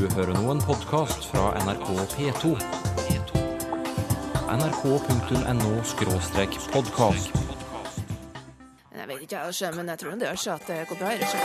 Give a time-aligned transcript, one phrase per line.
[0.00, 2.52] Du hører nå en podkast fra NRK P2.
[4.54, 5.72] nrk.no
[6.72, 7.28] podkast.
[8.96, 11.08] Jeg vet ikke, jeg, men jeg tror det gjør seg at det går bra.
[11.12, 11.40] Ikke?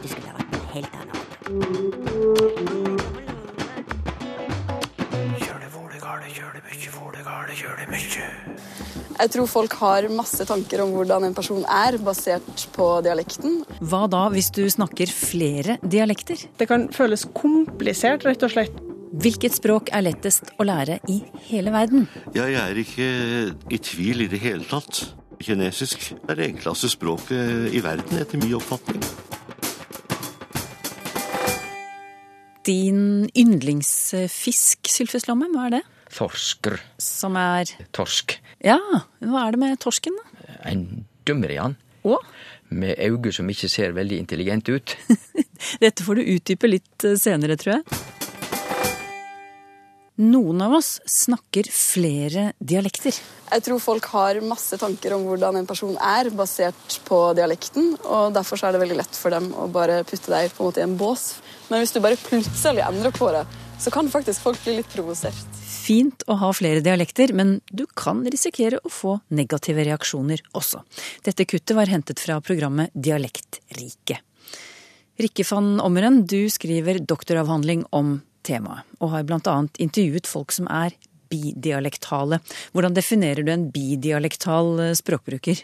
[0.00, 2.75] Du skulle ha vært helt annet.
[9.16, 13.62] Jeg tror folk har masse tanker om hvordan en person er, basert på dialekten.
[13.80, 16.42] Hva da hvis du snakker flere dialekter?
[16.60, 18.82] Det kan føles komplisert, rett og slett.
[19.16, 22.04] Hvilket språk er lettest å lære i hele verden?
[22.36, 23.08] Ja, jeg er ikke
[23.72, 25.06] i tvil i det hele tatt.
[25.40, 29.00] Kinesisk er det enkleste språket i verden, etter min oppfatning.
[32.66, 35.84] Din yndlingsfisk, Sylfes Lomheim, hva er det?
[36.16, 36.80] Torsker.
[37.02, 38.38] Som er Torsk.
[38.64, 38.80] Ja,
[39.20, 40.60] hva er det med torsken, da?
[40.72, 40.86] En
[41.28, 41.76] dummer i han.
[42.06, 42.16] Å?
[42.68, 44.96] med øyne som ikke ser veldig intelligent ut.
[45.84, 48.04] Dette får du utdype litt eh, senere, tror jeg.
[50.16, 53.12] Noen av oss snakker flere dialekter.
[53.52, 57.92] Jeg tror folk har masse tanker om hvordan en person er, basert på dialekten.
[58.00, 60.70] Og derfor så er det veldig lett for dem å bare putte deg på en
[60.70, 61.28] måte i en bås.
[61.68, 63.44] Men hvis du bare plutselig endrer på det,
[63.76, 65.55] så kan faktisk folk bli litt provosert.
[65.86, 70.80] Fint å ha flere dialekter, men du kan risikere å få negative reaksjoner også.
[71.22, 74.24] Dette kuttet var hentet fra programmet Dialektriket.
[75.16, 79.54] Rikke van Ommeren, du skriver doktoravhandling om temaet, og har bl.a.
[79.78, 80.96] intervjuet folk som er
[81.30, 82.40] bidialektale.
[82.74, 85.62] Hvordan definerer du en bidialektal eh, språkbruker?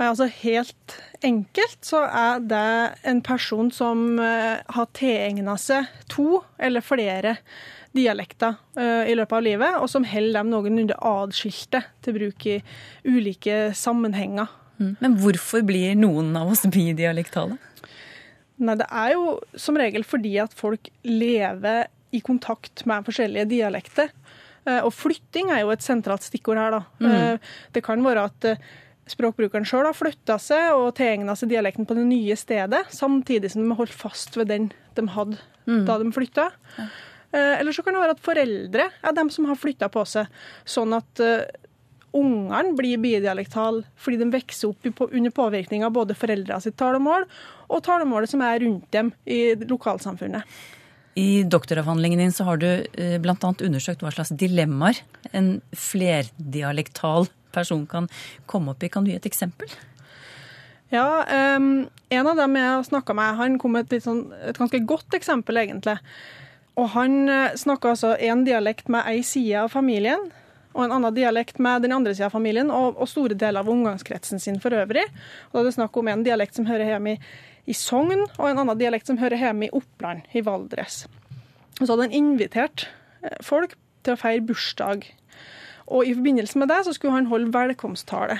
[0.00, 2.68] Altså Helt enkelt så er det
[3.08, 7.36] en person som eh, har tilegna seg to eller flere
[7.96, 12.58] dialekter eh, i løpet av livet, og som holder dem noenlunde adskilte til bruk i
[13.08, 14.48] ulike sammenhenger.
[14.80, 17.58] Men hvorfor blir noen av oss bidialektale?
[18.60, 24.08] Nei, det er jo som regel fordi at folk lever i kontakt med forskjellige dialekter.
[24.64, 26.80] Eh, Og flytting er jo et sentralt stikkord her, da.
[27.00, 27.50] Mm.
[27.76, 28.64] Det kan være at eh,
[29.10, 33.64] språkbrukeren sjøl har flytta seg og tilegna seg dialekten på det nye stedet, samtidig som
[33.64, 35.38] de har holdt fast ved den de hadde
[35.86, 36.48] da de flytta.
[36.80, 36.88] Eh,
[37.36, 40.26] Eller så kan det være at foreldre er dem som har flytta på seg,
[40.66, 41.44] sånn at eh,
[42.16, 47.28] ungene blir bidialektale fordi de vokser opp under påvirkning av både foreldra sitt talemål
[47.70, 50.42] og talemålet som er rundt dem i lokalsamfunnet.
[51.18, 53.36] I doktoravhandlingen din så har du eh, bl.a.
[53.38, 55.02] undersøkt hva slags dilemmaer
[55.36, 58.06] en flerdialektal person kan
[58.50, 58.90] komme opp i.
[58.92, 59.70] Kan du gi et eksempel?
[60.90, 61.22] Ja,
[61.56, 64.80] um, En av dem jeg har snakka med, han kom med et, sånn, et ganske
[64.82, 65.94] godt eksempel, egentlig.
[66.80, 70.30] Og Han uh, snakka altså en dialekt med ei side av familien,
[70.70, 73.70] og en annen dialekt med den andre sida av familien, og, og store deler av
[73.72, 75.02] omgangskretsen sin for øvrig.
[75.50, 77.32] Og Da er det snakk om en dialekt som hører hjemme i,
[77.66, 81.02] i Sogn, og en annen dialekt som hører hjemme i Oppland, i Valdres.
[81.80, 82.86] Og Så hadde han invitert
[83.24, 83.74] eh, folk
[84.06, 85.04] til å feire bursdag.
[85.90, 88.38] Og i forbindelse med det så skulle han holde velkomsttale.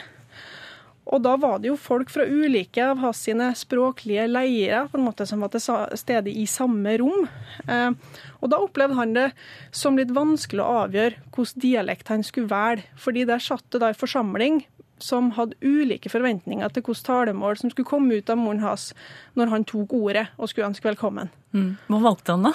[1.10, 5.06] Og da var det jo folk fra ulike av hans sine språklige leirer på en
[5.08, 5.64] måte som var til
[5.98, 7.26] stede i samme rom.
[7.66, 7.90] Eh,
[8.38, 9.28] og da opplevde han det
[9.74, 12.86] som litt vanskelig å avgjøre hvilken dialekt han skulle velge.
[13.00, 14.62] Fordi der satt det da en forsamling
[15.02, 18.90] som hadde ulike forventninger til hvilket talemål som skulle komme ut av moren hans
[19.38, 21.32] når han tok ordet og skulle ønske velkommen.
[21.50, 22.54] Hva valgte han da?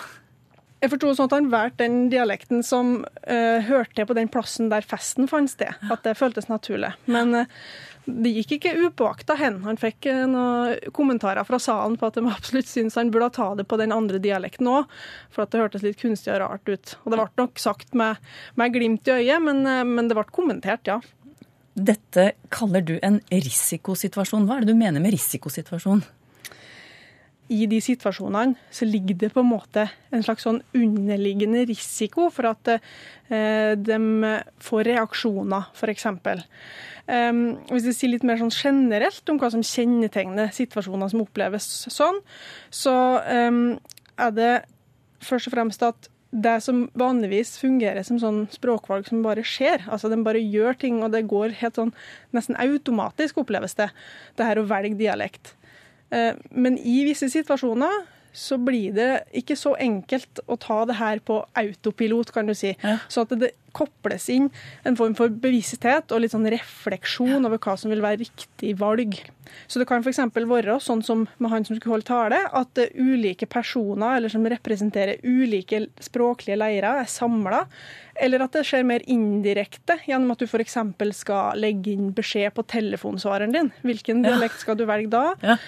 [0.83, 4.85] Jeg forsto sånn at han valgte den dialekten som uh, hørte på den plassen der
[4.85, 5.73] festen fant sted.
[5.89, 6.91] At det føltes naturlig.
[7.09, 7.53] Men eh,
[8.05, 9.59] det gikk ikke upåakta hen.
[9.66, 13.51] Han fikk eh, noen kommentarer fra salen på at de absolutt syntes han burde ta
[13.57, 14.91] det på den andre dialekten òg,
[15.33, 16.95] for at det hørtes litt kunstig og rart ut.
[17.03, 18.21] Og det ble nok sagt med,
[18.59, 20.99] med glimt i øyet, men, eh, men det ble kommentert, ja.
[21.75, 24.45] Dette kaller du en risikosituasjon.
[24.47, 26.05] Hva er det du mener med risikosituasjon?
[27.53, 32.50] I de situasjonene så ligger det på en måte en slags sånn underliggende risiko for
[32.50, 34.00] at eh, de
[34.66, 36.07] får reaksjoner, f.eks.
[37.06, 41.67] Um, hvis jeg sier litt mer sånn generelt om hva som kjennetegner situasjoner som oppleves
[41.94, 42.17] sånn,
[42.73, 43.77] så um,
[44.18, 44.53] er det
[45.25, 50.09] først og fremst at det som vanligvis fungerer som sånn språkvalg som bare skjer, altså
[50.12, 51.94] De bare gjør ting, og det går helt sånn
[52.36, 53.92] nesten automatisk, oppleves det,
[54.36, 55.53] det her å velge dialekt.
[56.15, 57.91] Eh, Men i visse situasjoner
[58.35, 62.75] så blir det ikke så enkelt å ta det her på autopilot, kan du si.
[62.83, 62.97] Ja.
[63.07, 64.49] Så at det kobles inn
[64.87, 69.17] en form for bevissthet og litt sånn refleksjon over hva som vil være riktig valg.
[69.67, 70.19] Så det kan f.eks.
[70.35, 74.45] være sånn som med han som skulle holde tale, at eh, ulike personer eller som
[74.51, 77.65] representerer ulike språklige leirer, er samla.
[78.21, 80.77] Eller at det skjer mer indirekte, gjennom at du f.eks.
[81.19, 83.71] skal legge inn beskjed på telefonsvareren din.
[83.85, 85.25] Hvilken dialekt skal du velge da?
[85.43, 85.59] Ja.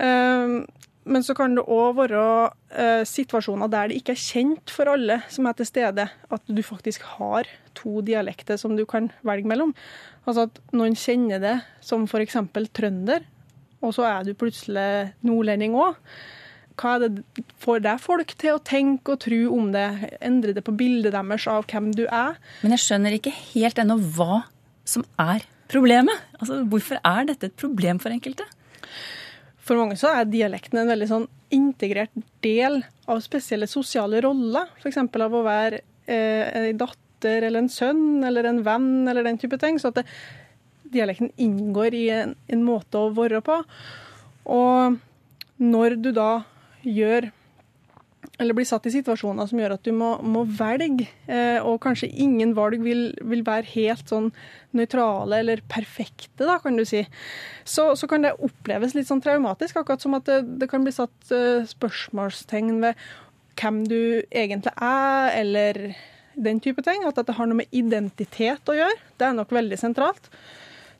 [0.00, 0.62] Um,
[1.10, 2.24] Men så kan det òg være
[2.70, 6.62] eh, situasjoner der det ikke er kjent for alle som er til stede, at du
[6.62, 7.48] faktisk har
[7.78, 9.72] to dialekter som du kan velge mellom.
[10.22, 12.38] Altså at noen kjenner det som f.eks.
[12.76, 13.26] trønder,
[13.82, 15.98] og så er du plutselig nordlending òg.
[16.80, 19.88] Hva er det får det folk til å tenke og tro om det?
[20.24, 22.38] Endre det på bildet deres av hvem du er?
[22.62, 24.44] Men jeg skjønner ikke helt ennå hva
[24.88, 26.22] som er problemet.
[26.38, 28.46] Altså, Hvorfor er dette et problem for enkelte?
[29.70, 31.24] For mange så er dialekten en veldig sånn
[31.54, 34.66] integrert del av spesielle sosiale roller.
[34.82, 34.98] F.eks.
[34.98, 35.78] av å være
[36.10, 39.78] eh, en datter eller en sønn eller en venn eller den type ting.
[39.78, 40.06] Så at det,
[40.90, 43.60] dialekten inngår i en, en måte å være på.
[44.50, 44.98] Og
[45.62, 46.32] når du da
[46.82, 47.30] gjør
[48.40, 52.08] eller blir satt i situasjoner som gjør at du må, må velge, eh, og kanskje
[52.24, 54.30] ingen valg vil, vil, være helt sånn
[54.76, 57.02] nøytrale eller perfekte, da, kan du si,
[57.68, 59.76] så, så, kan det oppleves litt sånn traumatisk.
[59.76, 63.04] Akkurat som at det, det kan bli satt eh, spørsmålstegn ved
[63.60, 64.00] hvem du
[64.30, 65.82] egentlig er, eller
[66.40, 67.04] den type ting.
[67.04, 68.96] At dette har noe med identitet å gjøre.
[69.20, 70.32] Det er nok veldig sentralt.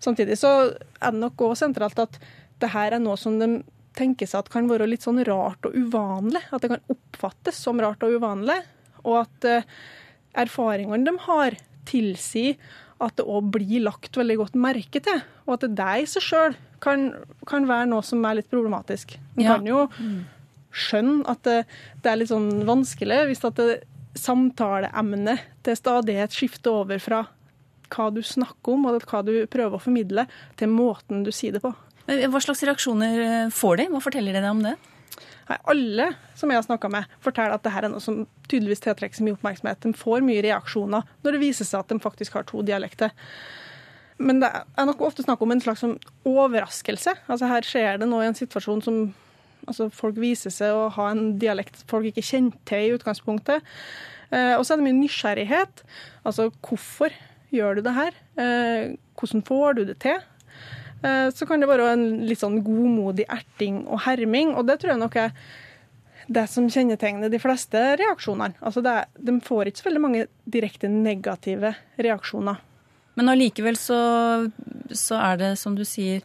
[0.01, 2.21] Samtidig så er det nok òg sentralt at
[2.61, 3.63] det her er noe som de
[3.99, 6.43] tenke seg at kan være litt sånn rart og uvanlig.
[6.51, 8.61] At det kan oppfattes som rart og uvanlig.
[9.05, 9.69] Og at eh,
[10.39, 11.59] erfaringene de har,
[11.91, 12.59] tilsier
[13.01, 15.23] at det òg blir lagt veldig godt merke til.
[15.47, 17.11] Og at det der i seg sjøl kan,
[17.49, 19.17] kan, være noe som er litt problematisk.
[19.37, 19.57] Man ja.
[19.57, 19.87] kan jo
[20.71, 21.59] skjønne at det,
[22.03, 23.81] det, er litt sånn vanskelig hvis at det,
[24.19, 27.25] samtaleemnet til stadighet skifter over fra
[27.91, 30.27] hva du snakker om, og hva du prøver å formidle,
[30.59, 31.73] til måten du sier det på.
[32.11, 33.89] Hva slags reaksjoner eh, får de?
[33.93, 34.77] Hva forteller de deg om det?
[35.51, 38.21] Alle som jeg har snakka med, forteller at dette er noe som
[38.51, 39.81] tydeligvis tiltrekker seg mye oppmerksomhet.
[39.83, 43.11] De får mye reaksjoner når det viser seg at de faktisk har to dialekter.
[44.21, 45.97] Men det er nok ofte snakk om en slags sånn
[46.29, 47.17] overraskelse.
[47.27, 49.03] Altså Her skjer det nå i en situasjon som
[49.69, 53.65] altså folk viser seg å ha en dialekt folk ikke kjente til i utgangspunktet.
[54.31, 55.85] Eh, og så er det mye nysgjerrighet.
[56.27, 57.15] Altså hvorfor
[57.55, 58.19] gjør du det her?
[58.41, 60.21] Eh, hvordan får du det til?
[61.03, 64.95] Eh, så kan det være en litt sånn godmodig erting og herming, og det tror
[64.95, 65.35] jeg nok er
[66.31, 68.59] det som kjennetegner de fleste reaksjonene.
[68.63, 72.61] Altså er, de får ikke så veldig mange direkte negative reaksjoner.
[73.19, 73.99] Men allikevel så,
[74.93, 76.23] så, er det, som du sier,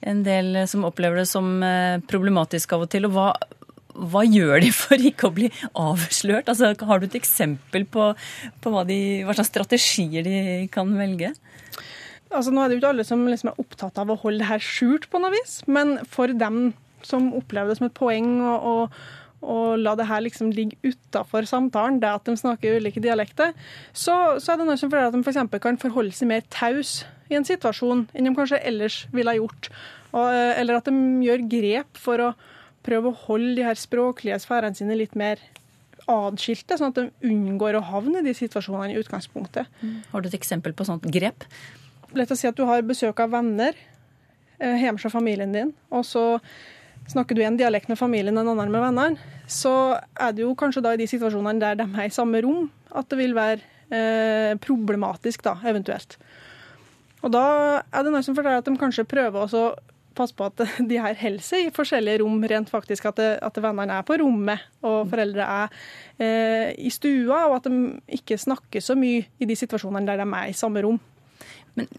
[0.00, 3.08] en del som opplever det som eh, problematisk av og til.
[3.08, 3.30] Og hva,
[4.12, 6.50] hva gjør de for ikke å bli avslørt?
[6.50, 8.10] Altså, har du et eksempel på,
[8.60, 11.32] på hva, de, hva slags strategier de kan velge?
[12.30, 14.50] Altså, nå er det jo ikke alle som liksom er opptatt av å holde det
[14.50, 16.70] her skjult på noe vis, men for dem
[17.06, 18.74] som opplever det som et poeng å,
[19.80, 23.54] la det her liksom ligge utafor samtalen, det at de snakker ulike dialekter,
[23.92, 25.40] så, så er det noe som føler at de f.eks.
[25.64, 27.00] Kan forholde seg mer taus
[27.32, 29.70] i en situasjon enn de kanskje ellers ville ha gjort.
[30.12, 32.34] Og, eller at de gjør grep for å
[32.84, 35.40] prøve å holde de her språklige sfærene sine litt mer
[36.10, 39.70] adskilte, sånn at de unngår å havne i de situasjonene i utgangspunktet.
[39.80, 40.00] Mm.
[40.12, 41.46] Har du et eksempel på sånt grep?
[42.16, 43.76] Lett å si at du har besøk av venner
[44.58, 46.24] eh, hjemme hos familien din, og så
[47.10, 49.74] snakker du en dialekt med familien og en annen med vennene, så
[50.14, 53.08] er det jo kanskje da i de situasjonene der de er i samme rom, at
[53.10, 53.60] det vil være
[53.94, 56.18] eh, problematisk, da, eventuelt.
[57.20, 57.44] Og da
[57.82, 59.64] er det noe som forteller at de kanskje prøver å
[60.16, 63.60] passe på at de her holder seg i forskjellige rom, rent faktisk at, det, at
[63.62, 65.78] vennene er på rommet og foreldre er
[66.18, 70.28] eh, i stua, og at de ikke snakker så mye i de situasjonene der de
[70.28, 71.00] er i samme rom.
[71.80, 71.90] Men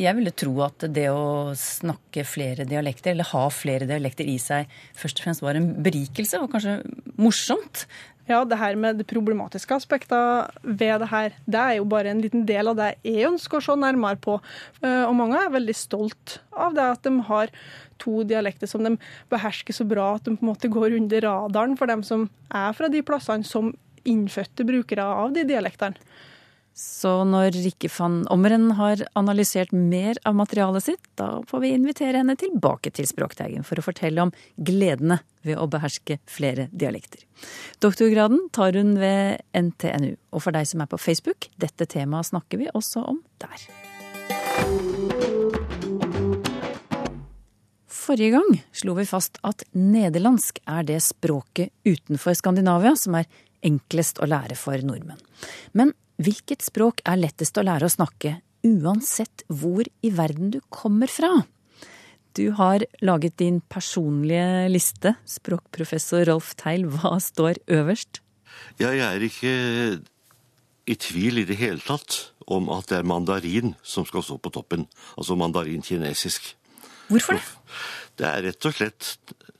[0.00, 4.68] jeg ville tro at det å snakke flere dialekter, eller ha flere dialekter i seg,
[4.96, 6.82] først og fremst var en berikelse, og kanskje
[7.16, 7.86] morsomt.
[8.26, 12.20] Ja, det her med det problematiske aspektet ved det her, det er jo bare en
[12.24, 14.40] liten del av det jeg ønsker å se nærmere på.
[14.82, 17.54] Eh, og mange er veldig stolt av det at de har
[18.02, 18.96] to dialekter som de
[19.32, 22.74] behersker så bra at de på en måte går under radaren for dem som er
[22.76, 23.70] fra de plassene som
[24.06, 26.02] innfødte brukere av de dialektene.
[26.76, 32.20] Så når Rikke van Ommeren har analysert mer av materialet sitt, da får vi invitere
[32.20, 37.24] henne tilbake til Språkteigen for å fortelle om gledene ved å beherske flere dialekter.
[37.80, 42.60] Doktorgraden tar hun ved NTNU, og for deg som er på Facebook, dette temaet snakker
[42.60, 43.66] vi også om der.
[47.88, 53.32] Forrige gang slo vi fast at nederlandsk er det språket utenfor Skandinavia som er
[53.64, 55.24] enklest å lære for nordmenn.
[55.72, 61.10] Men Hvilket språk er lettest å lære å snakke, uansett hvor i verden du kommer
[61.12, 61.44] fra?
[62.36, 66.86] Du har laget din personlige liste, språkprofessor Rolf Teil.
[66.88, 68.20] Hva står øverst?
[68.80, 69.52] Ja, jeg er ikke
[70.86, 74.52] i tvil i det hele tatt om at det er mandarin som skal stå på
[74.54, 74.86] toppen.
[75.16, 76.54] Altså mandarin kinesisk.
[77.08, 77.44] Hvorfor det?
[78.16, 79.08] Det er rett og slett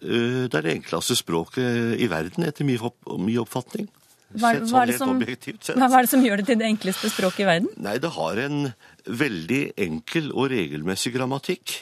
[0.00, 2.80] øh, det det enkleste språket i verden, etter min,
[3.20, 3.90] min oppfatning.
[4.36, 5.76] Hva, Sett sånn det helt som, objektivt sett.
[5.80, 7.68] hva er det som gjør det til det enkleste språket i verden?
[7.86, 8.58] Nei, det har en
[9.06, 11.76] veldig enkel og regelmessig grammatikk.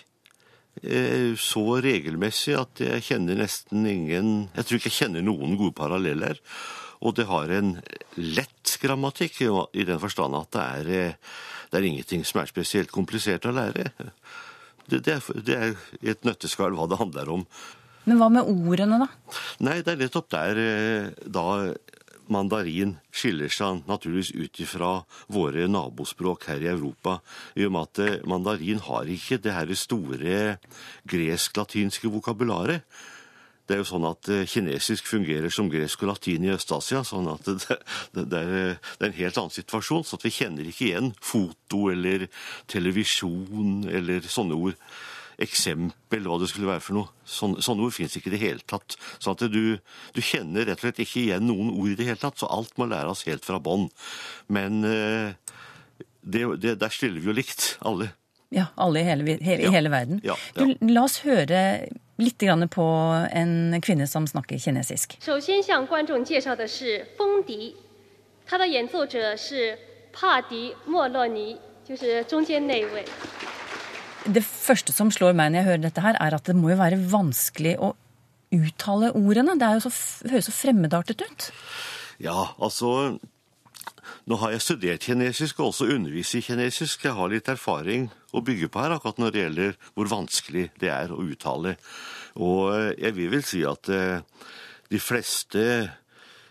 [0.83, 5.75] Eh, Så regelmessig at jeg kjenner nesten ingen Jeg tror ikke jeg kjenner noen gode
[5.79, 6.41] paralleller.
[7.05, 7.77] Og det har en
[8.17, 9.41] lett grammatikk,
[9.75, 11.15] i den forstand at det er, eh,
[11.71, 13.91] det er ingenting som er spesielt komplisert å lære.
[14.89, 17.47] Det, det, er, det er et nøtteskall hva det handler om.
[18.05, 19.07] Men hva med ordene, da?
[19.65, 21.45] Nei, det er nettopp der eh, da
[22.33, 24.93] mandarin skiller seg naturligvis ut ifra
[25.33, 27.19] våre nabospråk her i Europa.
[27.57, 30.45] I og med at eh, mandarin har ikke det her store
[31.11, 32.87] gresk-latinske vokabularet.
[33.65, 37.01] Det er jo sånn at eh, kinesisk fungerer som gresk og latin i Øst-Asia.
[37.05, 37.79] sånn at det,
[38.13, 38.77] det, det, er,
[39.09, 40.05] en helt annen situasjon.
[40.05, 42.29] Så vi kjenner ikke igjen foto eller
[42.69, 44.81] televisjon eller sånne ord
[45.40, 47.08] Eksempel, hva det skulle være for noe.
[47.24, 48.98] Sånne, sånne ord fins ikke i det hele tatt.
[49.24, 49.78] Sånn at du,
[50.14, 52.42] du kjenner rett og slett ikke igjen noen ord i det hele tatt.
[52.42, 53.88] Så alt må læres helt fra bånn.
[54.52, 55.32] Men eh,
[56.22, 58.12] det, det, der stiller vi jo likt, alle.
[58.52, 59.72] Ja, alle i hele, hele, i Ja.
[59.72, 60.20] hele verden.
[60.26, 60.76] Ja, Du, ja.
[60.92, 61.88] la oss høre
[62.20, 62.84] litt grann på
[63.32, 65.16] en kvinne som snakker kinesisk.
[65.24, 67.78] 首先向观众介绍的是风笛，
[68.46, 69.78] 它的演奏者是
[70.12, 71.58] 帕迪莫洛尼，
[71.88, 73.06] 就是中间那一位。
[74.25, 76.81] Det første som slår meg når jeg hører dette her, er at det må jo
[76.81, 77.93] være vanskelig å
[78.55, 79.59] uttale ordene.
[79.61, 79.93] Det så,
[80.31, 81.49] høres så fremmedartet ut.
[82.23, 83.19] Ja, altså
[84.25, 87.03] Nå har jeg studert kinesisk og også undervist i kinesisk.
[87.05, 90.89] Jeg har litt erfaring å bygge på her, akkurat når det gjelder hvor vanskelig det
[90.95, 91.75] er å uttale.
[92.41, 94.23] Og eh, jeg vil vel si at eh,
[94.89, 95.67] de fleste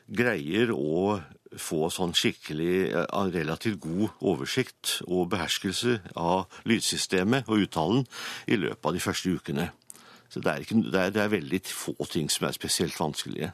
[0.06, 1.18] greier å
[1.60, 8.06] få sånn skikkelig eh, relativt god oversikt og beherskelse av lydsystemet og uttalen
[8.48, 9.70] i løpet av de første ukene.
[10.34, 13.52] Så det er, ikke, det er, det er veldig få ting som er spesielt vanskelige.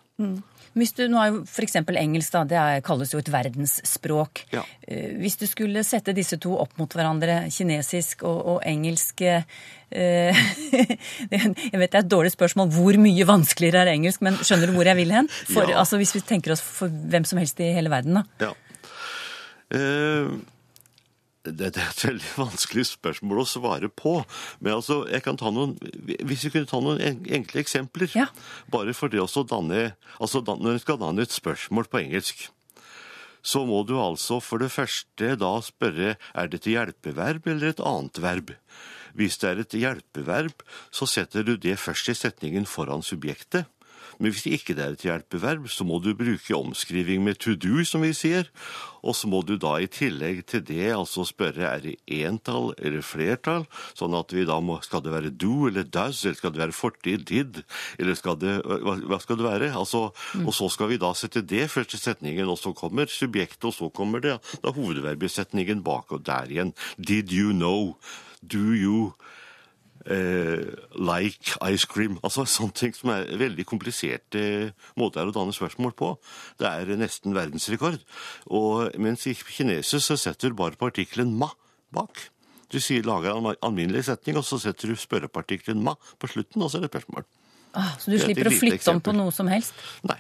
[0.80, 1.76] Hvis du, nå er jo F.eks.
[1.82, 4.46] engelsk da, det er, kalles jo et verdensspråk.
[4.54, 4.64] Ja.
[4.88, 9.44] Eh, Hvis du skulle sette disse to opp mot hverandre, kinesisk og, og engelsk eh,
[11.34, 14.78] Jeg vet det er et dårlig spørsmål hvor mye vanskeligere er engelsk, men skjønner du
[14.78, 15.30] hvor jeg vil hen?
[15.50, 15.80] For, Ja.
[15.82, 18.50] altså, hvis vi tenker oss for hvem som helst i hele verden, da.
[18.50, 18.54] Ja.
[19.74, 20.30] Eh,
[21.48, 24.20] det, er et veldig vanskelig spørsmål å svare på.
[24.60, 28.12] Men altså, jeg kan ta noen, hvis vi kunne ta noen enkle eksempler.
[28.18, 28.28] Ja.
[28.72, 32.50] Bare for det å danne altså Når en skal danne et spørsmål på engelsk,
[33.42, 37.80] så må du altså for det første da spørre er det et hjelpeverb eller et
[37.80, 38.52] annet verb.
[39.18, 43.70] Hvis det er et hjelpeverb, så setter du det først i setningen foran subjektet.
[44.20, 47.80] Men hvis det ikke er et hjelpeverb, så må du bruke omskriving med to do,
[47.88, 48.50] som vi sier.
[49.00, 53.06] Og så må du da i tillegg til det altså spørre er det entall eller
[53.06, 53.64] flertall,
[53.96, 56.76] sånn at vi da må Skal det være do eller does, eller skal det være
[56.76, 57.62] fortid, did,
[58.00, 59.72] eller skal det Hva, hva skal det være?
[59.76, 60.10] Altså,
[60.44, 63.76] Og så skal vi da sette det først i setningen, og så kommer subjektet, og
[63.76, 66.74] så kommer det da hovedverbet i setningen bak, og der igjen.
[66.98, 67.96] Did you know?
[68.42, 69.14] Do you
[70.06, 72.18] eh, like ice cream.
[72.24, 74.42] Altså sånne ting som er veldig kompliserte
[75.00, 76.14] måter å danne spørsmål på.
[76.60, 78.00] Det er nesten verdensrekord.
[78.48, 81.52] Og mens i kinesisk så setter du bare partikkelen ma
[81.96, 82.30] bak.
[82.70, 86.70] Du sier, lager en alminnelig setning, og så setter du spørrepartikkelen ma på slutten, og
[86.70, 87.26] så er det spørsmål.
[87.74, 89.78] Ah, så du er slipper å flytte om på noe som helst?
[90.06, 90.20] Nei.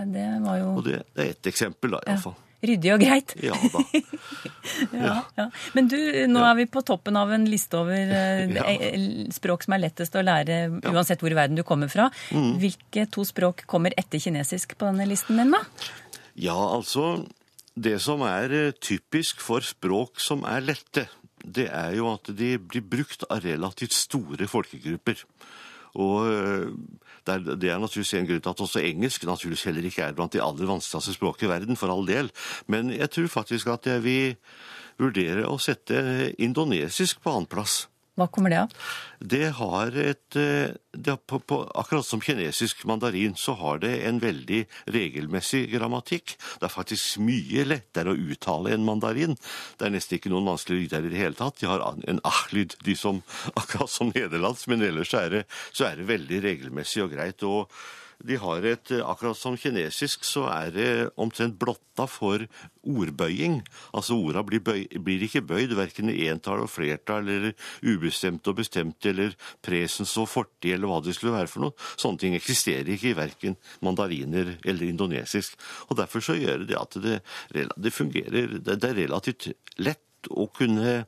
[0.00, 2.34] Det var jo Og det, det er ett eksempel, da, ja, iallfall.
[2.64, 3.36] Ryddig og greit.
[3.42, 3.84] Ja da.
[4.92, 5.46] Ja, ja.
[5.74, 5.96] Men du,
[6.30, 10.16] nå er vi på toppen av en liste over eh, eh, språk som er lettest
[10.16, 12.08] å lære uansett hvor i verden du kommer fra.
[12.30, 12.52] Mm.
[12.60, 15.62] Hvilke to språk kommer etter kinesisk på denne listen din, da?
[16.40, 17.26] Ja, altså
[17.74, 21.06] Det som er eh, typisk for språk som er lette,
[21.40, 25.24] det er jo at de blir brukt av relativt store folkegrupper.
[25.98, 26.66] Og eh,
[27.26, 30.42] det er, naturligvis en grunn til at også engelsk naturligvis heller ikke er blant de
[30.42, 32.30] aller vanskeligste språk i verden, for all del.
[32.70, 34.36] Men jeg tror faktisk at jeg vil
[35.00, 37.86] vurdere å sette indonesisk på annenplass.
[38.18, 38.72] Hva kommer det av?
[39.20, 44.18] Det har et eh, det på, på, Akkurat som kinesisk mandarin, så har det en
[44.22, 46.34] veldig regelmessig grammatikk.
[46.58, 49.38] Det er faktisk mye lettere å uttale enn mandarin.
[49.78, 51.60] Det er nesten ikke noen vanskelige lyder i det hele tatt.
[51.62, 53.22] De har en ah-lyd, de som
[53.60, 57.46] akkurat som nederlandsk, men ellers er, det, så er det veldig regelmessig og greit.
[57.46, 57.70] og
[58.26, 62.44] de har et, Akkurat som kinesisk så er det omtrent blotta for
[62.80, 63.60] ordbøying.
[63.96, 68.58] Altså orda blir, bøy, blir ikke bøyd, verken i entall og flertall eller ubestemt og
[68.60, 71.76] bestemt eller presens og fortid eller hva det skulle være for noe.
[72.00, 75.58] Sånne ting eksisterer ikke i verken mandariner eller indonesisk.
[75.88, 77.20] Og Derfor så gjør det at det,
[77.52, 81.02] det fungerer Det det er relativt lett å kunne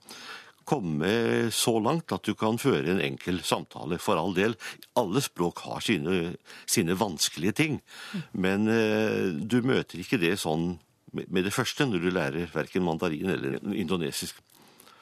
[0.69, 3.99] komme så langt at du kan føre en enkel samtale.
[4.03, 4.57] For all del,
[4.99, 6.35] alle språk har sine,
[6.67, 7.81] sine vanskelige ting.
[8.33, 10.77] Men eh, du møter ikke det sånn
[11.13, 14.39] med det første når du lærer verken mandarin eller indonesisk.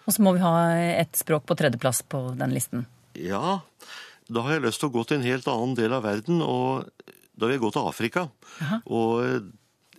[0.08, 0.54] Og så må vi ha
[0.98, 2.88] et språk på tredjeplass på den listen.
[3.14, 3.60] Ja,
[4.30, 6.88] da har jeg lyst til å gå til en helt annen del av verden, og
[7.38, 8.26] da vil jeg gå til Afrika.
[8.90, 9.50] Og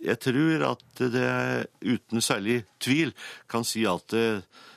[0.02, 1.32] jeg tror at det
[1.80, 3.12] uten særlig tvil
[3.50, 4.14] kan si at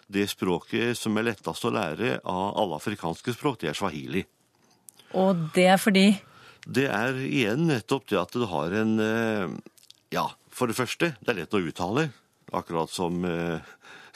[0.08, 4.26] det, språket som er lettest å lære av alle afrikanske språk, det er swahili.
[5.16, 6.08] Og det er fordi
[6.66, 9.50] Det er igjen nettopp det at det har en eh,
[10.16, 12.10] Ja, for det første, det er lett å uttale.
[12.56, 13.62] Akkurat som eh,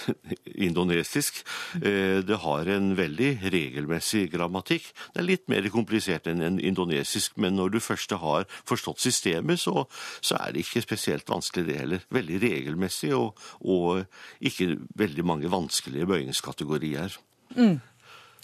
[0.70, 1.42] indonesisk.
[1.82, 4.90] Eh, Det har en veldig regelmessig grammatikk.
[5.14, 9.60] Det er litt mer komplisert enn en indonesisk, men når du først har forstått systemet,
[9.60, 9.86] så,
[10.22, 12.06] så er det ikke spesielt vanskelig det heller.
[12.14, 14.06] Veldig regelmessig, og, og
[14.40, 17.18] ikke veldig mange vanskelige bøyingskategorier.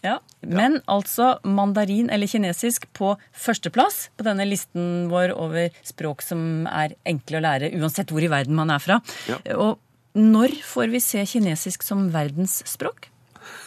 [0.06, 6.68] Ja, Men altså mandarin eller kinesisk på førsteplass på denne listen vår over språk som
[6.70, 9.00] er enkle å lære, uansett hvor i verden man er fra.
[9.30, 9.40] Ja.
[9.58, 9.80] Og
[10.16, 13.10] når får vi se kinesisk som verdensspråk?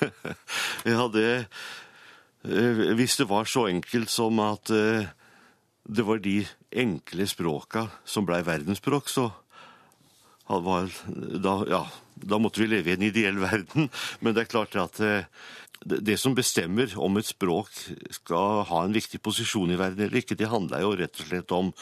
[0.88, 1.28] Ja, det
[2.42, 5.10] eh, Hvis det var så enkelt som at eh,
[5.88, 6.42] det var de
[6.74, 9.30] enkle språka som blei verdensspråk, så
[10.48, 11.80] var, da, ja,
[12.14, 13.88] da måtte vi leve i en ideell verden.
[14.20, 15.28] Men det er klart at eh,
[15.84, 17.70] det, som bestemmer om et språk
[18.14, 21.54] skal ha en viktig posisjon i verden eller ikke, det handler jo rett og slett
[21.54, 21.72] om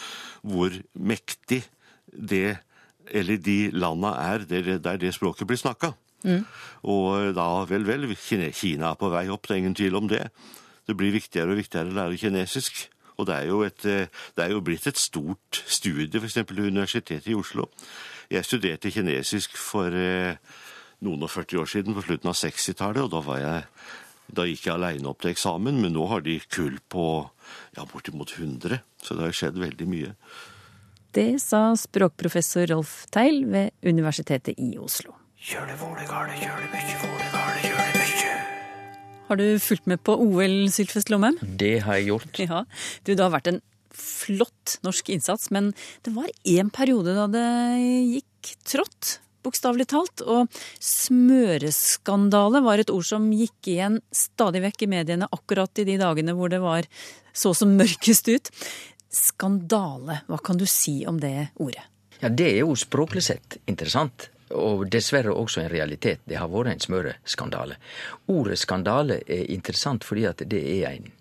[0.45, 1.63] hvor mektig
[2.13, 2.59] det
[3.13, 5.93] eller de landa er der, der det språket blir snakka.
[6.83, 10.27] Og da, vel, vel, Kina er på vei opp, det er ingen tvil om det.
[10.87, 12.87] Det blir viktigere og viktigere å lære kinesisk.
[13.17, 13.83] Og det er jo, et,
[14.37, 16.37] det er jo blitt et stort studie, f.eks.
[16.43, 17.71] ved Universitetet i Oslo.
[18.31, 20.37] Jeg studerte kinesisk for eh,
[21.07, 23.63] noen og 40 år siden, på slutten av 60-tallet, og da, var jeg,
[24.37, 27.07] da gikk jeg aleine opp til eksamen, men nå har de kull på
[27.79, 30.13] ja, bortimot 100, så det har skjedd veldig mye.
[31.15, 35.15] Det sa språkprofessor Rolf Teil ved Universitetet i Oslo.
[39.27, 41.39] Har du fulgt med på OL, Sylfest Lomheim?
[41.43, 42.43] Det har jeg gjort.
[42.47, 42.65] Ja,
[43.05, 43.63] du, det har vært en
[43.97, 45.73] flott norsk innsats, men
[46.07, 47.47] det var en periode da det
[48.17, 49.17] gikk trått,
[49.47, 50.23] bokstavelig talt.
[50.23, 50.51] Og
[50.83, 56.37] smøreskandale var et ord som gikk igjen stadig vekk i mediene akkurat i de dagene
[56.37, 56.87] hvor det var
[57.37, 58.53] så som mørkest ut.
[59.11, 61.85] Skandale, hva kan du si om det ordet?
[62.21, 64.31] Ja, det er jo språklig sett interessant.
[64.57, 66.21] Og dessverre også en realitet.
[66.25, 67.77] Det har vært en smøreskandale.
[68.31, 71.13] Ordet skandale er interessant fordi at det er en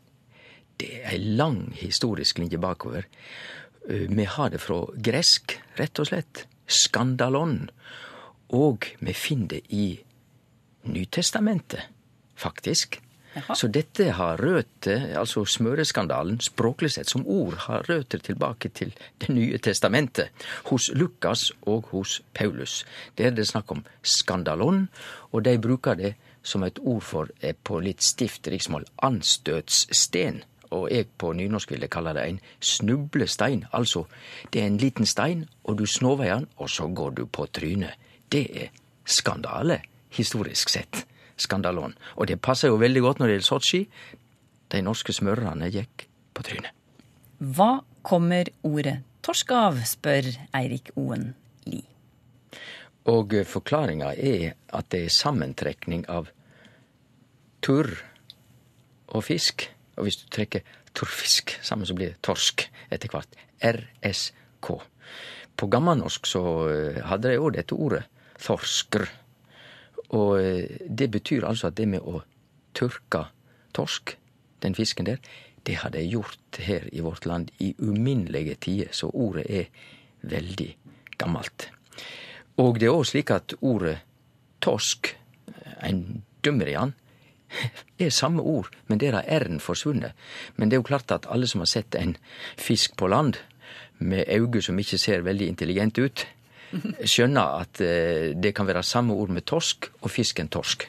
[0.76, 3.06] det er lang historisk linje bakover.
[3.89, 6.45] Eh, Vi har det fra gresk, rett og slett.
[6.67, 7.69] Skandalon.
[8.50, 10.02] Og vi finner det i
[10.86, 11.82] Nytestamentet,
[12.36, 13.00] faktisk.
[13.36, 19.30] Så dette har røtter, altså smøreskandalen, språklig sett som ord, har røtter tilbake til Det
[19.30, 20.32] nye testamentet,
[20.69, 22.86] hos Lukas og hos Paulus.
[23.17, 24.88] Der er det snakk om skandalon,
[25.32, 30.43] og de bruker det som et ord for, eh, på litt stift riksmål, anstøtssten.
[30.71, 33.65] Og jeg på nynorsk ville kalle det en snublestein.
[33.74, 34.06] Altså,
[34.54, 37.45] det er en liten stein, og du snover i den, og så går du på
[37.45, 37.93] trynet.
[38.32, 38.67] Det er
[39.06, 41.06] skandale, historisk sett.
[41.38, 41.95] Skandalon.
[42.15, 43.82] Og det passer jo veldig godt når det gjelder Sotsji.
[44.71, 46.71] De norske smørerne gikk på trynet.
[47.39, 51.34] Hva kommer ordet torsk av, spør Eirik Oen
[51.67, 51.86] Lie.
[53.12, 56.32] Og forklaringa er at det er sammentrekning av
[57.65, 57.91] turr
[59.13, 59.67] og fisk.
[59.98, 63.38] Og hvis du trekker torfisk sammen, så blir det torsk etter hvert.
[63.62, 64.71] RSK.
[65.56, 68.04] På gammelnorsk så eh, hadde de òg dette ordet
[68.41, 69.08] thorskr.
[70.15, 72.21] Og eh, det betyr altså at det med å
[72.75, 73.25] tørke
[73.75, 74.15] torsk,
[74.63, 75.19] den fisken der,
[75.65, 79.65] det har de gjort her i vårt land i uminnelige tider, så ordet er
[80.21, 80.69] veldig
[81.17, 81.69] gammelt.
[82.62, 83.97] Og det er òg slik at ordet
[84.63, 85.15] torsk,
[85.82, 86.93] en ein dømmerian,
[87.99, 90.13] er samme ord, men der har r-en forsvunnet.
[90.56, 92.15] Men det er jo klart at alle som har sett en
[92.58, 93.38] fisk på land,
[93.97, 96.25] med øyne som ikke ser veldig intelligente ut,
[96.73, 100.88] skjønner at eh, det kan være samme ord med torsk og fisken torsk.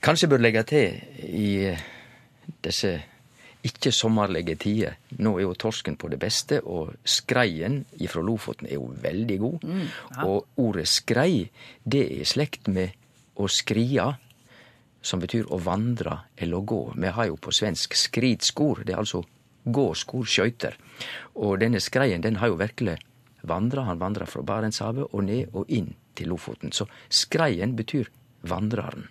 [0.00, 1.86] Kanskje bør legge til i eh,
[2.64, 2.96] disse
[3.66, 4.96] ikke sommerlige tider.
[5.20, 9.66] Nå er jo torsken på det beste, og skreien ifra Lofoten er jo veldig god.
[10.24, 11.50] Og ordet skrei,
[11.84, 12.96] det er i slekt med
[13.36, 14.14] å skria,
[15.02, 16.80] som betyr å vandre eller å gå.
[16.96, 19.22] Vi har jo på svensk skridskor, det er altså
[19.64, 20.76] gåskor, skøyter.
[21.40, 22.98] Og denne skreien, den har jo virkelig
[23.42, 23.86] vandra.
[23.88, 26.72] Han vandra fra Barentshavet og ned og inn til Lofoten.
[26.72, 28.10] Så skreien betyr
[28.48, 29.08] vandreren.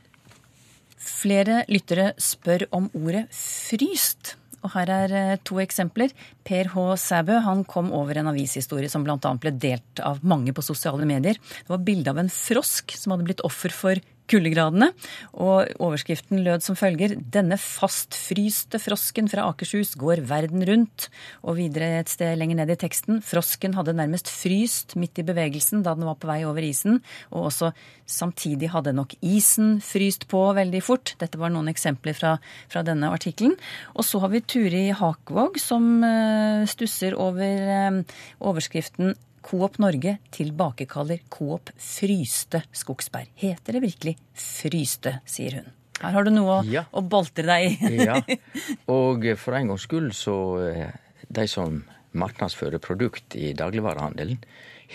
[1.00, 4.36] Flere lyttere spør om ordet fryst.
[4.60, 6.12] Og her er eh, to eksempler.
[6.44, 6.86] Per H.
[7.00, 9.18] Sæbø han kom over en avishistorie som bl.a.
[9.40, 11.40] ble delt av mange på sosiale medier.
[11.40, 14.92] Det var bilde av en frosk som hadde blitt offer for kuldegradene.
[15.40, 21.10] Og overskriften lød som følger Denne fastfryste frosken fra Akershus går verden rundt.
[21.44, 25.84] Og videre et sted lenger ned i teksten Frosken hadde nærmest fryst midt i bevegelsen
[25.86, 27.02] da den var på vei over isen.
[27.34, 27.72] Og også
[28.10, 31.16] samtidig hadde nok isen fryst på veldig fort.
[31.22, 32.36] Dette var noen eksempler fra,
[32.72, 33.56] fra denne artikkelen.
[33.96, 41.22] Og så har vi Turi Hakvåg som uh, stusser over uh, overskriften Coop Norge tilbakekaller
[41.30, 43.28] Coop fryste skogsbær.
[43.40, 45.70] Heter det virkelig fryste, sier hun.
[46.00, 46.86] Her har du noe å, Ja.
[46.96, 47.96] å boltre deg i.
[48.08, 48.20] Ja,
[49.00, 50.92] og for en gangs skyld så eh,
[51.28, 51.82] de som
[52.16, 54.40] marknadsfører produkt i dagligvarehandelen,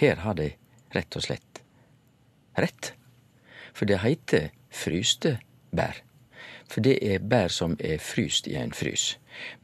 [0.01, 0.49] her har de
[0.95, 1.61] rett og slett
[2.59, 2.93] rett.
[3.75, 5.37] For det heter fryste
[5.75, 6.01] bær.
[6.71, 9.17] For det er bær som er fryst i en frys.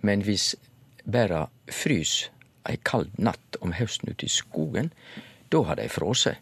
[0.02, 0.52] Men hvis
[1.06, 2.28] bæra frys
[2.68, 4.92] ei kald natt om høsten ute i skogen,
[5.50, 6.36] da har dei frose.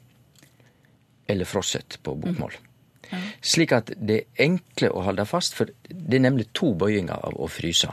[1.29, 2.57] Eller frosset på bokmål.
[3.41, 7.39] Slik at det er enkle å holde fast, for det er nemlig to bøyinger av
[7.41, 7.89] å fryse.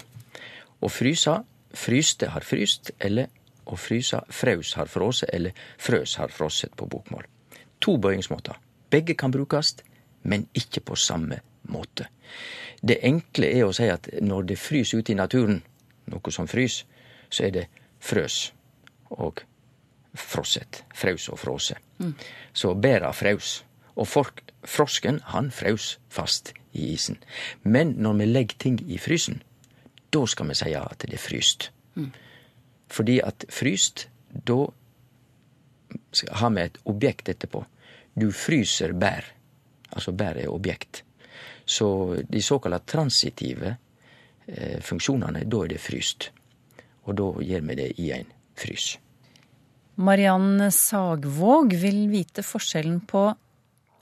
[0.82, 1.36] Å fryse,
[1.76, 3.32] fryste har fryst, eller
[3.66, 7.26] å fryse, fraus har frose, eller frøs har frosset på bokmål.
[7.80, 8.58] To bøyingsmåter.
[8.92, 9.76] Begge kan brukes,
[10.24, 11.40] men ikke på samme
[11.72, 12.10] måte.
[12.82, 15.62] Det enkle er å si at når det fryser ute i naturen,
[16.12, 16.84] noe som frys,
[17.30, 17.66] så er det
[18.06, 18.54] frøs
[19.10, 19.42] og
[20.16, 20.84] frosset.
[20.96, 21.76] Fraus og frose.
[22.54, 23.64] Så bæra fraus.
[23.96, 27.18] Og folk, frosken, han fraus fast i isen.
[27.64, 29.42] Men når vi legger ting i frysen,
[30.14, 31.72] da skal vi si at det er fryst.
[32.88, 34.08] Fordi at fryst,
[34.48, 34.66] da
[36.32, 37.66] har vi et objekt etterpå.
[38.16, 39.26] Du fryser bær.
[39.92, 41.04] Altså bær er objekt.
[41.66, 43.76] Så de såkalla transitive
[44.48, 46.32] eh, funksjonene, da er det fryst.
[47.06, 48.96] Og da gjør vi det i en frys.
[49.96, 53.22] Mariann Sagvåg vil vite forskjellen på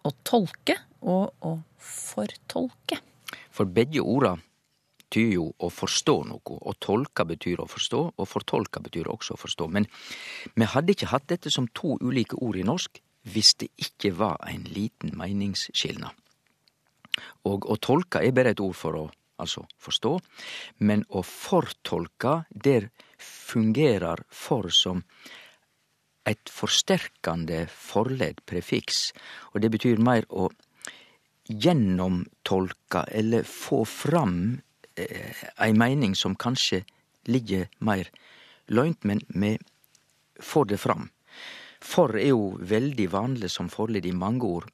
[0.04, 2.98] å tolke og å fortolke.
[3.54, 4.34] For begge orda
[5.14, 6.58] tyder jo å forstå noe.
[6.58, 9.68] og tolke betyr å forstå, og fortolke betyr også å forstå.
[9.70, 9.86] Men
[10.56, 14.42] vi hadde ikke hatt dette som to ulike ord i norsk hvis det ikke var
[14.50, 16.12] en liten meningsskilnad.
[17.46, 19.04] Og å tolke er bare et ord for å
[19.42, 20.18] altså forstå,
[20.86, 25.04] men å fortolke, der fungerer for som
[26.28, 29.12] et forsterkende forledd prefiks,
[29.52, 30.50] og det betyr meir å
[31.50, 34.38] gjennomtolke eller få fram
[34.96, 36.84] eh, ei meining som kanskje
[37.28, 38.12] ligger meir
[38.72, 39.58] løynt, men vi
[40.40, 41.10] får det fram.
[41.84, 44.70] For er jo veldig vanlig som forledd i mange ord.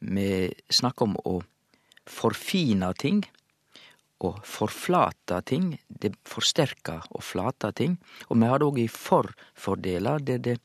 [0.00, 1.40] Vi snakker om å
[2.08, 3.20] forfine ting
[4.24, 5.74] og forflate ting.
[5.88, 7.98] Det forsterker og flater ting.
[8.30, 10.56] Og vi har det òg i for-fordeler, der det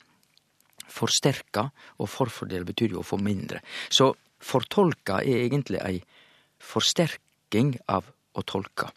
[0.92, 3.62] forsterker, og for-fordel betyr jo å få mindre.
[3.88, 4.12] Så
[4.42, 6.00] fortolka er egentlig ei
[6.62, 8.90] forsterking av å tolke.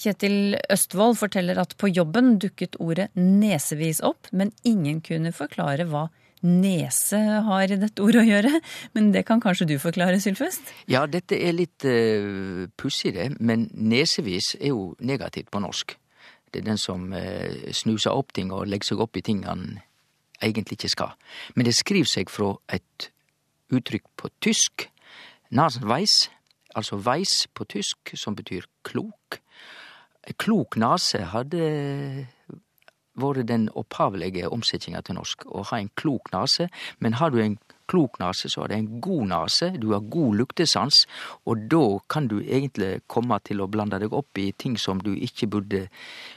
[0.00, 6.06] Kjetil Østvold forteller at på jobben dukket ordet nesevis opp, men ingen kunne forklare hva
[6.46, 8.52] nese har dette ordet å gjøre.
[8.96, 10.72] Men det kan kanskje du forklare, Sylfest?
[10.90, 15.96] Ja, dette er litt uh, pussig, det, men nesevis er jo negativt på norsk.
[16.50, 19.78] Det er den som uh, snuser opp ting og legger seg opp i ting han
[20.40, 21.14] egentlig ikke skal.
[21.54, 23.10] Men det skriver seg fra et
[23.70, 24.88] uttrykk på tysk,
[25.54, 26.30] nasenweis,
[26.74, 29.40] altså weis på tysk, som betyr klok.
[30.40, 31.64] Klok nase hadde
[33.22, 35.46] vært den opphavlege omsetjinga til norsk.
[35.46, 36.68] Å ha en klok nase.
[36.98, 37.58] Men har du en
[37.90, 39.70] klok nase, så har du en god nase.
[39.82, 41.02] Du har god luktesans,
[41.48, 45.12] og da kan du egentlig komme til å blande deg opp i ting som du
[45.16, 45.82] ikke burde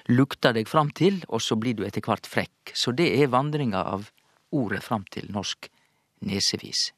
[0.10, 2.74] lukte deg fram til, og så blir du etter hvert frekk.
[2.74, 4.10] Så det er vandringa av
[4.54, 5.70] ordet fram til norsk
[6.26, 6.92] nesevis.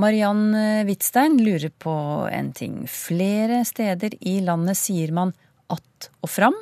[0.00, 0.54] Mariann
[0.86, 1.92] Hvitstein lurer på
[2.30, 2.84] en ting.
[2.88, 5.34] Flere steder i landet sier man
[5.70, 6.56] att og fram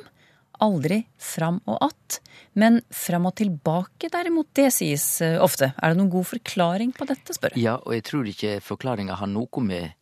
[0.59, 2.21] aldri fram og att.
[2.53, 5.73] Men fram og tilbake, derimot, det sies ofte.
[5.77, 7.63] Er det noen god forklaring på dette, spør jeg.
[7.63, 9.95] Ja, og jeg tror ikke forklaringa har noe med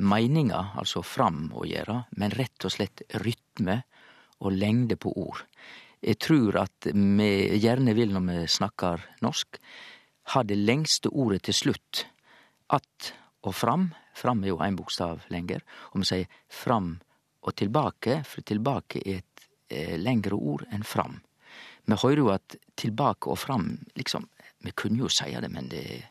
[0.00, 3.82] meininga, altså fram, å gjøre, men rett og slett rytme
[4.40, 5.44] og lengde på ord.
[6.00, 9.60] Jeg tror at vi gjerne vil, når vi snakker norsk,
[10.32, 12.06] ha det lengste ordet til slutt.
[12.68, 13.90] Att og fram.
[14.14, 15.62] Fram er jo én bokstav lenger.
[15.92, 16.98] Og vi sier fram
[17.40, 19.49] og tilbake, for tilbake er et eh,
[20.00, 21.20] lengre ord enn fram.
[21.86, 24.28] Vi høyrer jo at tilbake og fram, liksom
[24.60, 26.02] Vi kunne jo seie det, men det,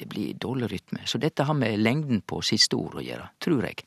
[0.00, 1.02] det blir dårlig rytme.
[1.04, 3.82] Så dette har med lengden på siste ord å gjøre, tror jeg.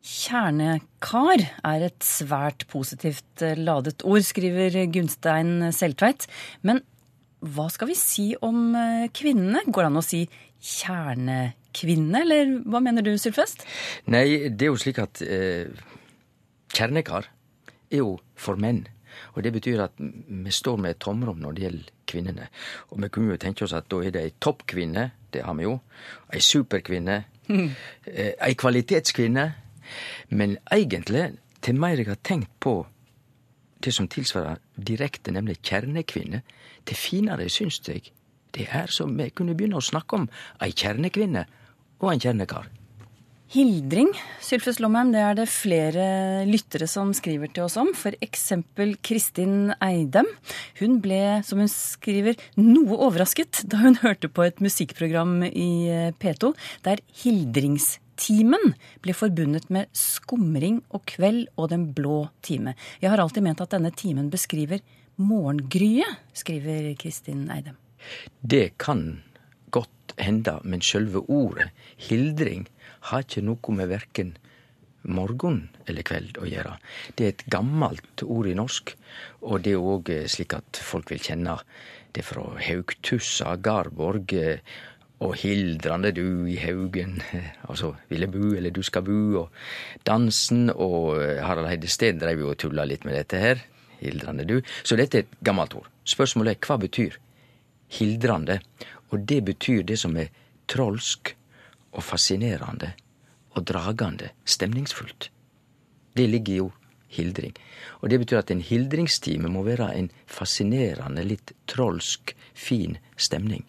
[0.00, 6.28] Kjernekar er et svært positivt eh, ladet ord, skriver Gunstein Seltveit.
[6.62, 6.80] Men
[7.42, 9.66] hva skal vi si om eh, kvinnene?
[9.66, 10.22] Går det an å si
[10.60, 13.66] kjernekvinne, eller hva mener du, Sylfest?
[14.12, 15.68] Nei, det er jo slik at eh,
[16.72, 17.28] kjernekar
[17.90, 18.84] er jo for menn.
[19.34, 22.46] Og det betyr at vi står med et tomrom når det gjelder kvinnene.
[22.90, 25.66] Og vi kunne jo tenke oss at da er det ei toppkvinne, det har vi
[25.66, 25.80] jo.
[26.32, 27.24] Ei superkvinne.
[28.06, 29.52] eh, ei kvalitetskvinne.
[30.30, 32.86] Men egentlig, til mer jeg har tenkt på
[33.82, 36.42] det som tilsvarer direkte, nemlig kjernekvinne,
[36.86, 38.12] til finere syns jeg
[38.54, 40.28] det er som vi kunne begynne å snakke om
[40.62, 41.44] ei kjernekvinne
[42.00, 42.68] og en kjernekar.
[43.50, 46.02] Hildring, Sylfus Lomheim, det er det flere
[46.46, 47.88] lyttere som skriver til oss om.
[48.22, 50.28] Eksempel Kristin Eidem.
[50.78, 55.66] Hun ble, som hun skriver, noe overrasket da hun hørte på et musikkprogram i
[56.22, 56.52] P2
[56.86, 62.76] der hildringstimen ble forbundet med skumring og kveld og Den blå time.
[63.02, 64.78] Jeg har alltid ment at denne timen beskriver
[65.18, 67.74] morgengryet, skriver Kristin Eidem.
[68.46, 69.24] Det kan
[69.74, 72.68] godt hende, men sjølve ordet hildring
[73.08, 74.34] har ikke noe med verken
[75.08, 76.76] morgen eller kveld å gjøre.
[77.16, 78.92] Det er et gammelt ord i norsk,
[79.48, 81.56] og det er òg slik at folk vil kjenne
[82.12, 84.34] det fra Haugtussa, Garborg
[85.20, 87.20] og Hildrande du i haugen,
[87.68, 92.52] altså ville bu eller du skal bu, og dansen, og Harald Heide Steen dreiv jo
[92.54, 93.66] og tulla litt med dette her.
[94.00, 94.60] Hildrande du.
[94.80, 95.90] Så dette er et gammelt ord.
[96.08, 97.18] Spørsmålet er hva betyr
[97.98, 98.60] hildrande?
[99.12, 100.30] Og det betyr det som er
[100.70, 101.34] trolsk
[101.92, 102.92] og fascinerende
[103.56, 105.30] og dragende, stemningsfullt.
[106.14, 106.68] Det ligger jo
[107.10, 107.56] hildring.
[108.00, 113.64] Og det betyr at en hildringstime må være en fascinerende, litt trolsk, fin stemning.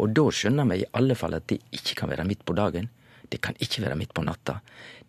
[0.00, 2.90] Og da skjønner vi i alle fall at det ikke kan være midt på dagen.
[3.30, 4.60] Det kan ikke være midt på natta.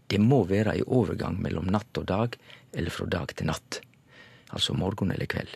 [0.07, 2.35] Det må være i overgang mellom natt og dag,
[2.71, 3.81] eller fra dag til natt
[4.51, 5.55] altså morgen eller kveld.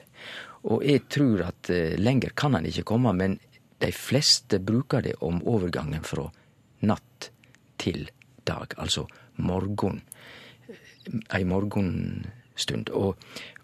[0.71, 3.37] Og jeg tror at eh, lenger kan han ikke komme, men
[3.83, 6.29] de fleste bruker det om overgangen fra
[6.87, 7.29] natt
[7.81, 8.09] til
[8.47, 9.05] dag, altså
[9.37, 10.01] morgen.
[11.33, 12.89] Ei morgenstund.
[12.93, 13.17] Og,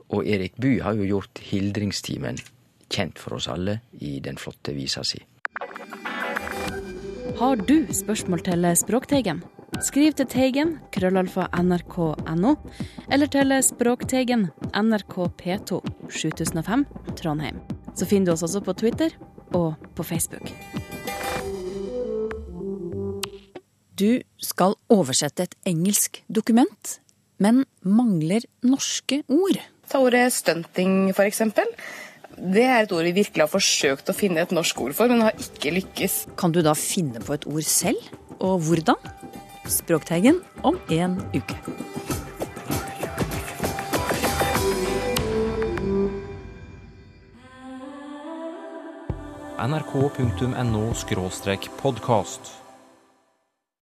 [0.09, 2.41] og Erik Bye har jo gjort hildringstimen
[2.91, 5.21] kjent for oss alle i den flotte visa si.
[7.39, 9.41] Har du spørsmål til Språkteigen?
[9.81, 12.51] Skriv til Teigen, krøllalfa nrk.no,
[13.09, 15.79] eller til Språkteigen, NRK P2,
[16.11, 16.85] 7005,
[17.17, 17.63] Trondheim.
[17.95, 19.15] Så finner du oss også på Twitter
[19.55, 20.51] og på Facebook.
[24.01, 26.93] Du skal oversette et engelsk dokument,
[27.37, 29.59] men mangler norske ord.
[29.91, 31.69] Ta ordet stunting, for eksempel.
[32.33, 35.21] Det er et ord vi virkelig har forsøkt å finne et norsk ord for, men
[35.21, 36.15] har ikke lykkes.
[36.39, 38.01] Kan du da finne på et ord selv?
[38.39, 38.97] Og hvordan?
[39.69, 41.59] Språkteigen om en uke.
[49.61, 50.87] nrk.no
[51.77, 52.60] podkast.